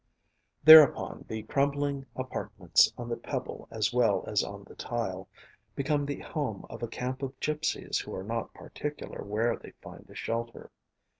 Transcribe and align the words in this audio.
Thereupon 0.63 1.25
the 1.27 1.43
crumbling 1.43 2.07
apartments, 2.15 2.91
on 2.97 3.07
the 3.07 3.15
pebble 3.15 3.67
as 3.69 3.93
well 3.93 4.23
as 4.25 4.43
on 4.43 4.63
the 4.63 4.73
tile, 4.73 5.27
become 5.75 6.07
the 6.07 6.21
home 6.21 6.65
of 6.71 6.81
a 6.81 6.87
camp 6.87 7.21
of 7.21 7.39
gypsies 7.39 8.01
who 8.03 8.15
are 8.15 8.23
not 8.23 8.51
particular 8.51 9.21
where 9.23 9.55
they 9.55 9.73
find 9.83 10.09
a 10.09 10.15
shelter. 10.15 10.71